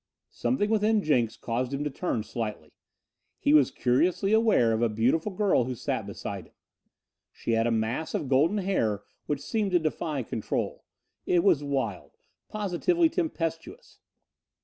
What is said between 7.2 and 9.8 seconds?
She had a mass of golden hair which seemed to